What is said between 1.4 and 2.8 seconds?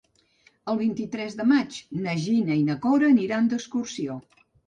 de maig na Gina i na